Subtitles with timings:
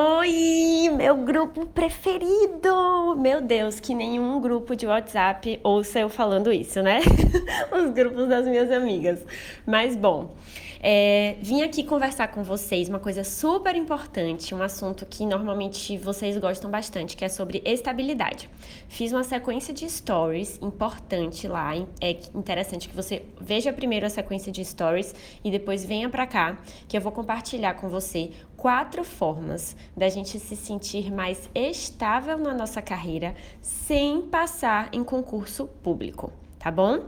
[0.00, 3.16] Oi, meu grupo preferido!
[3.16, 7.00] Meu Deus, que nenhum grupo de WhatsApp ouça eu falando isso, né?
[7.74, 9.26] Os grupos das minhas amigas.
[9.66, 10.36] Mas bom,
[10.80, 16.38] é, vim aqui conversar com vocês uma coisa super importante, um assunto que normalmente vocês
[16.38, 18.48] gostam bastante, que é sobre estabilidade.
[18.88, 21.74] Fiz uma sequência de stories importante lá.
[22.00, 25.12] É interessante que você veja primeiro a sequência de stories
[25.42, 26.56] e depois venha para cá,
[26.86, 32.52] que eu vou compartilhar com você quatro formas da gente se sentir mais estável na
[32.52, 37.04] nossa carreira sem passar em concurso público, tá bom?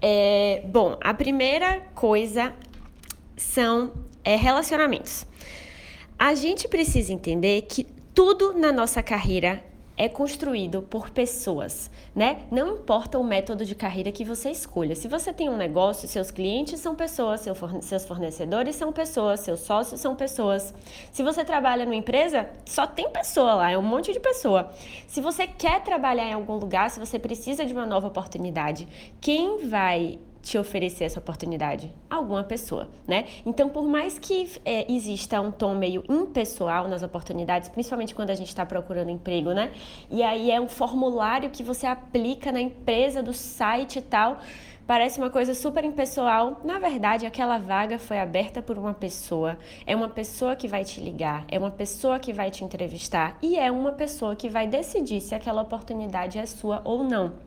[0.00, 2.54] É, bom, a primeira coisa
[3.36, 3.92] são
[4.24, 5.26] é, relacionamentos.
[6.18, 9.62] A gente precisa entender que tudo na nossa carreira
[9.96, 12.42] é construído por pessoas, né?
[12.50, 14.94] Não importa o método de carreira que você escolha.
[14.94, 17.46] Se você tem um negócio, seus clientes são pessoas,
[17.80, 20.74] seus fornecedores são pessoas, seus sócios são pessoas.
[21.10, 24.70] Se você trabalha numa empresa, só tem pessoa lá, é um monte de pessoa.
[25.06, 28.86] Se você quer trabalhar em algum lugar, se você precisa de uma nova oportunidade,
[29.20, 31.92] quem vai te oferecer essa oportunidade?
[32.08, 33.24] Alguma pessoa, né?
[33.44, 38.34] Então, por mais que é, exista um tom meio impessoal nas oportunidades, principalmente quando a
[38.36, 39.72] gente está procurando emprego, né?
[40.08, 44.38] E aí é um formulário que você aplica na empresa, do site e tal.
[44.86, 46.60] Parece uma coisa super impessoal.
[46.62, 49.58] Na verdade, aquela vaga foi aberta por uma pessoa.
[49.84, 53.58] É uma pessoa que vai te ligar, é uma pessoa que vai te entrevistar e
[53.58, 57.45] é uma pessoa que vai decidir se aquela oportunidade é sua ou não.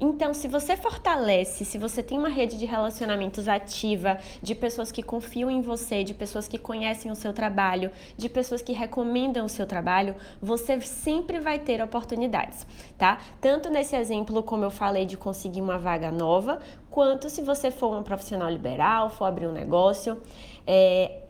[0.00, 5.02] Então, se você fortalece, se você tem uma rede de relacionamentos ativa, de pessoas que
[5.02, 9.48] confiam em você, de pessoas que conhecem o seu trabalho, de pessoas que recomendam o
[9.48, 12.66] seu trabalho, você sempre vai ter oportunidades,
[12.98, 13.18] tá?
[13.40, 17.96] Tanto nesse exemplo, como eu falei, de conseguir uma vaga nova, quanto se você for
[17.96, 20.20] um profissional liberal, for abrir um negócio.
[20.66, 21.22] É,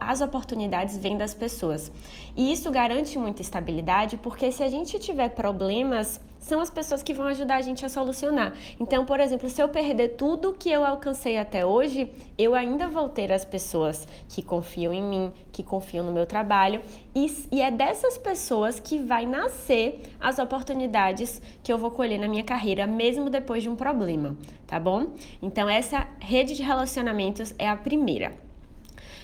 [0.00, 1.92] as oportunidades vêm das pessoas.
[2.36, 7.14] E isso garante muita estabilidade, porque se a gente tiver problemas, são as pessoas que
[7.14, 8.54] vão ajudar a gente a solucionar.
[8.80, 13.08] Então, por exemplo, se eu perder tudo que eu alcancei até hoje, eu ainda vou
[13.08, 16.82] ter as pessoas que confiam em mim, que confiam no meu trabalho,
[17.14, 22.26] e, e é dessas pessoas que vai nascer as oportunidades que eu vou colher na
[22.26, 25.08] minha carreira, mesmo depois de um problema, tá bom?
[25.42, 28.49] Então, essa rede de relacionamentos é a primeira.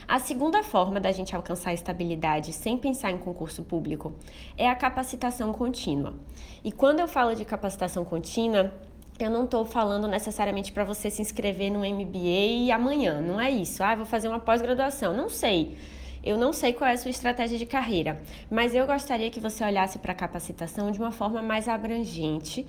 [0.08, 4.14] A segunda forma da gente alcançar estabilidade sem pensar em concurso público
[4.56, 6.14] é a capacitação contínua.
[6.62, 8.72] E quando eu falo de capacitação contínua,
[9.18, 13.82] eu não estou falando necessariamente para você se inscrever no MBA amanhã, não é isso.
[13.82, 15.12] Ah, vou fazer uma pós-graduação.
[15.12, 15.76] Não sei.
[16.22, 19.64] Eu não sei qual é a sua estratégia de carreira, mas eu gostaria que você
[19.64, 22.64] olhasse para a capacitação de uma forma mais abrangente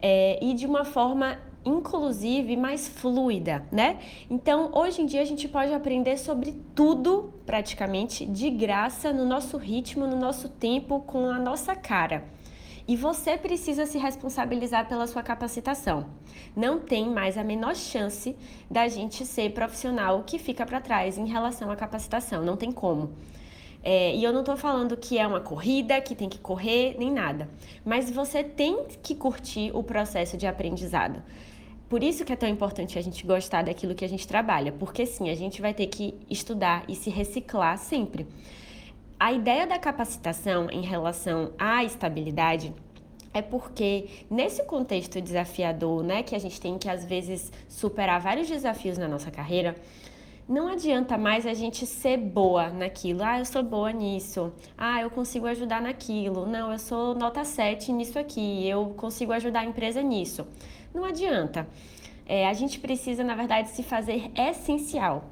[0.00, 3.98] é, e de uma forma inclusive mais fluida, né?
[4.30, 9.56] Então, hoje em dia a gente pode aprender sobre tudo praticamente de graça no nosso
[9.58, 12.24] ritmo, no nosso tempo, com a nossa cara.
[12.88, 16.06] E você precisa se responsabilizar pela sua capacitação.
[16.54, 18.36] Não tem mais a menor chance
[18.70, 23.10] da gente ser profissional que fica para trás em relação à capacitação, não tem como.
[23.82, 27.10] É, e eu não estou falando que é uma corrida, que tem que correr, nem
[27.10, 27.48] nada.
[27.84, 31.22] Mas você tem que curtir o processo de aprendizado.
[31.88, 35.06] Por isso que é tão importante a gente gostar daquilo que a gente trabalha, porque
[35.06, 38.26] sim, a gente vai ter que estudar e se reciclar sempre.
[39.18, 42.74] A ideia da capacitação em relação à estabilidade
[43.32, 48.48] é porque nesse contexto desafiador, né, que a gente tem que às vezes superar vários
[48.48, 49.76] desafios na nossa carreira,
[50.48, 53.22] não adianta mais a gente ser boa naquilo.
[53.24, 54.52] Ah, eu sou boa nisso.
[54.78, 56.46] Ah, eu consigo ajudar naquilo.
[56.46, 58.68] Não, eu sou nota 7 nisso aqui.
[58.68, 60.46] Eu consigo ajudar a empresa nisso.
[60.94, 61.68] Não adianta.
[62.24, 65.24] É, a gente precisa, na verdade, se fazer essencial.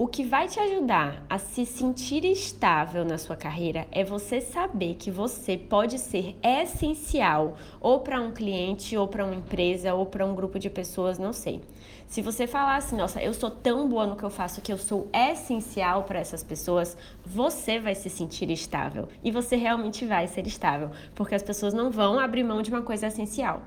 [0.00, 4.94] O que vai te ajudar a se sentir estável na sua carreira é você saber
[4.94, 10.24] que você pode ser essencial ou para um cliente, ou para uma empresa, ou para
[10.24, 11.60] um grupo de pessoas, não sei.
[12.06, 14.78] Se você falar assim, nossa, eu sou tão boa no que eu faço que eu
[14.78, 19.08] sou essencial para essas pessoas, você vai se sentir estável.
[19.24, 22.82] E você realmente vai ser estável, porque as pessoas não vão abrir mão de uma
[22.82, 23.62] coisa essencial,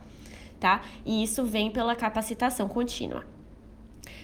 [0.62, 0.82] tá?
[1.06, 3.26] E isso vem pela capacitação contínua.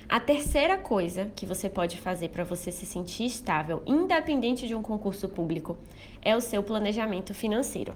[0.10, 4.82] A terceira coisa que você pode fazer para você se sentir estável, independente de um
[4.82, 5.78] concurso público,
[6.22, 7.94] é o seu planejamento financeiro,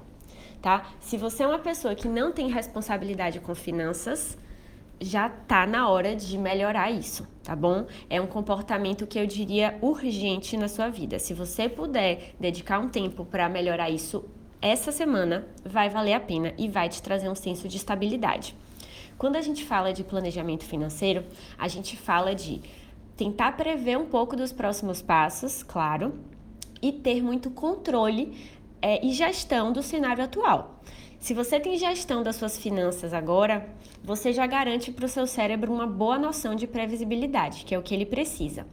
[0.62, 0.92] tá?
[1.00, 4.38] Se você é uma pessoa que não tem responsabilidade com finanças,
[5.00, 7.88] já tá na hora de melhorar isso, tá bom?
[8.10, 11.18] É um comportamento que eu diria urgente na sua vida.
[11.18, 14.26] Se você puder dedicar um tempo para melhorar isso
[14.62, 18.54] essa semana, vai valer a pena e vai te trazer um senso de estabilidade.
[19.22, 21.24] Quando a gente fala de planejamento financeiro,
[21.56, 22.60] a gente fala de
[23.16, 26.16] tentar prever um pouco dos próximos passos, claro,
[26.82, 28.36] e ter muito controle
[28.82, 30.82] é, e gestão do cenário atual.
[31.20, 33.70] Se você tem gestão das suas finanças agora,
[34.04, 37.84] você já garante para o seu cérebro uma boa noção de previsibilidade, que é o
[37.84, 38.66] que ele precisa.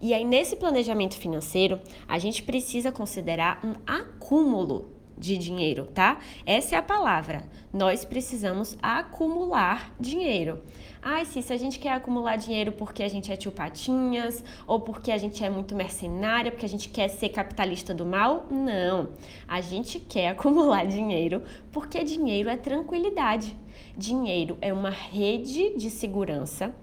[0.00, 6.18] E aí, nesse planejamento financeiro, a gente precisa considerar um acúmulo de dinheiro, tá?
[6.46, 7.44] Essa é a palavra.
[7.72, 10.62] Nós precisamos acumular dinheiro.
[11.02, 15.12] Ai, se a gente quer acumular dinheiro porque a gente é tio Patinhas, ou porque
[15.12, 18.46] a gente é muito mercenária, porque a gente quer ser capitalista do mal.
[18.50, 19.10] Não.
[19.46, 23.56] A gente quer acumular dinheiro porque dinheiro é tranquilidade.
[23.96, 26.74] Dinheiro é uma rede de segurança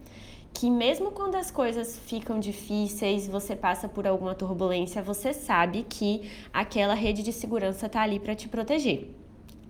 [0.54, 6.30] que mesmo quando as coisas ficam difíceis, você passa por alguma turbulência, você sabe que
[6.52, 9.10] aquela rede de segurança está ali para te proteger,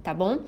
[0.01, 0.39] tá bom?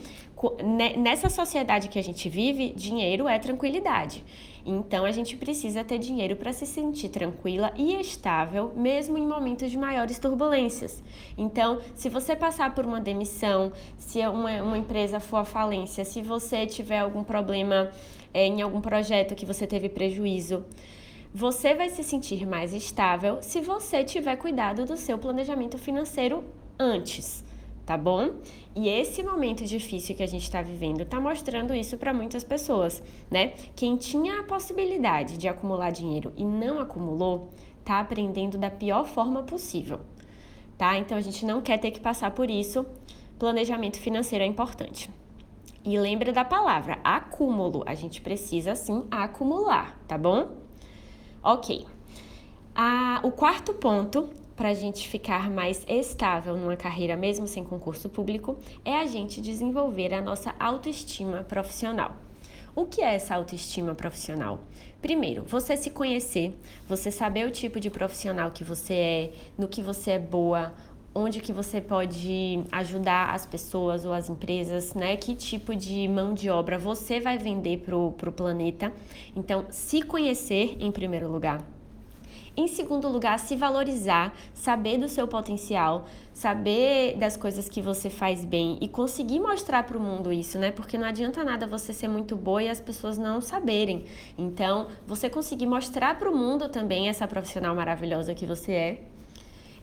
[0.98, 4.24] Nessa sociedade que a gente vive, dinheiro é tranquilidade.
[4.66, 9.72] Então a gente precisa ter dinheiro para se sentir tranquila e estável, mesmo em momentos
[9.72, 11.04] de maiores turbulências.
[11.38, 16.22] Então, se você passar por uma demissão, se uma, uma empresa for à falência, se
[16.22, 17.92] você tiver algum problema
[18.34, 20.66] é, em algum projeto que você teve prejuízo.
[21.34, 26.44] Você vai se sentir mais estável se você tiver cuidado do seu planejamento financeiro
[26.80, 27.46] antes,
[27.86, 28.32] tá bom?
[28.76, 33.04] E esse momento difícil que a gente está vivendo está mostrando isso para muitas pessoas,
[33.30, 33.54] né?
[33.76, 37.50] Quem tinha a possibilidade de acumular dinheiro e não acumulou,
[37.80, 40.00] está aprendendo da pior forma possível,
[40.78, 40.98] tá?
[40.98, 42.86] Então a gente não quer ter que passar por isso.
[43.38, 45.10] Planejamento financeiro é importante.
[45.84, 47.84] E lembra da palavra acúmulo.
[47.86, 50.50] A gente precisa sim acumular, tá bom?
[51.42, 51.86] Ok.
[52.76, 58.10] Ah, o quarto ponto para a gente ficar mais estável numa carreira, mesmo sem concurso
[58.10, 62.18] público, é a gente desenvolver a nossa autoestima profissional.
[62.76, 64.60] O que é essa autoestima profissional?
[65.02, 66.54] Primeiro, você se conhecer,
[66.86, 70.74] você saber o tipo de profissional que você é, no que você é boa,
[71.14, 75.18] onde que você pode ajudar as pessoas ou as empresas, né?
[75.18, 78.94] Que tipo de mão de obra você vai vender para o planeta.
[79.36, 81.64] Então, se conhecer em primeiro lugar.
[82.58, 88.44] Em segundo lugar, se valorizar, saber do seu potencial, saber das coisas que você faz
[88.44, 90.70] bem e conseguir mostrar para o mundo isso, né?
[90.70, 94.04] Porque não adianta nada você ser muito boa e as pessoas não saberem.
[94.38, 99.02] Então, você conseguir mostrar para o mundo também essa profissional maravilhosa que você é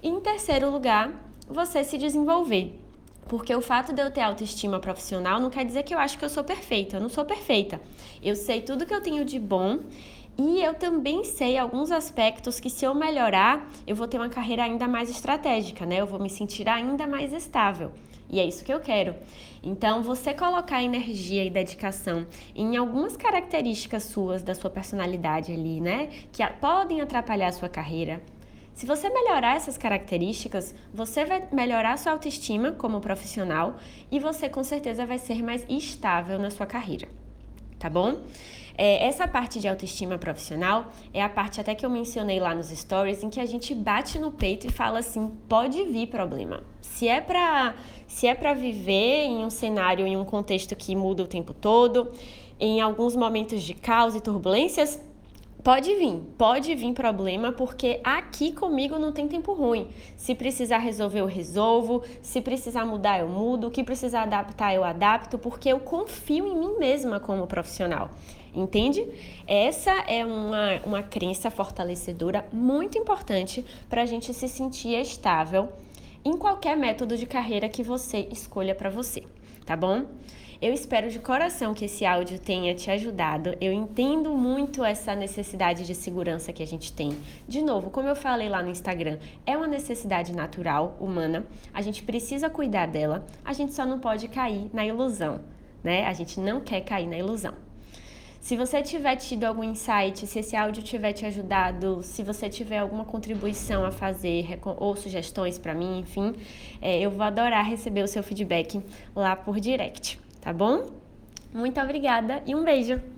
[0.02, 1.12] em terceiro lugar,
[1.48, 2.78] você se desenvolver.
[3.28, 6.24] Porque o fato de eu ter autoestima profissional não quer dizer que eu acho que
[6.24, 6.96] eu sou perfeita.
[6.96, 7.80] Eu não sou perfeita.
[8.22, 9.80] Eu sei tudo que eu tenho de bom
[10.38, 14.62] e eu também sei alguns aspectos que, se eu melhorar, eu vou ter uma carreira
[14.62, 16.00] ainda mais estratégica, né?
[16.00, 17.90] Eu vou me sentir ainda mais estável.
[18.28, 19.14] E é isso que eu quero.
[19.62, 26.10] Então, você colocar energia e dedicação em algumas características suas da sua personalidade ali, né?
[26.30, 28.22] Que podem atrapalhar a sua carreira,
[28.76, 33.76] se você melhorar essas características, você vai melhorar sua autoestima como profissional
[34.12, 37.08] e você com certeza vai ser mais estável na sua carreira,
[37.78, 38.20] tá bom?
[38.76, 42.68] É, essa parte de autoestima profissional é a parte até que eu mencionei lá nos
[42.68, 46.62] stories em que a gente bate no peito e fala assim: pode vir problema.
[46.82, 47.74] Se é para
[48.06, 52.12] se é para viver em um cenário, em um contexto que muda o tempo todo,
[52.60, 55.00] em alguns momentos de caos e turbulências,
[55.66, 59.88] Pode vir, pode vir problema, porque aqui comigo não tem tempo ruim.
[60.16, 62.04] Se precisar resolver, eu resolvo.
[62.22, 63.66] Se precisar mudar, eu mudo.
[63.66, 68.10] O que precisar adaptar, eu adapto, porque eu confio em mim mesma como profissional.
[68.54, 69.04] Entende?
[69.44, 75.68] Essa é uma, uma crença fortalecedora muito importante para a gente se sentir estável
[76.26, 79.22] em qualquer método de carreira que você escolha para você,
[79.64, 80.06] tá bom?
[80.60, 83.54] Eu espero de coração que esse áudio tenha te ajudado.
[83.60, 87.16] Eu entendo muito essa necessidade de segurança que a gente tem.
[87.46, 91.46] De novo, como eu falei lá no Instagram, é uma necessidade natural, humana.
[91.72, 93.24] A gente precisa cuidar dela.
[93.44, 95.42] A gente só não pode cair na ilusão,
[95.84, 96.06] né?
[96.06, 97.54] A gente não quer cair na ilusão.
[98.40, 102.78] Se você tiver tido algum insight, se esse áudio tiver te ajudado, se você tiver
[102.78, 106.34] alguma contribuição a fazer ou sugestões para mim, enfim,
[106.80, 108.80] é, eu vou adorar receber o seu feedback
[109.14, 110.92] lá por direct tá bom?
[111.52, 113.15] Muito obrigada e um beijo!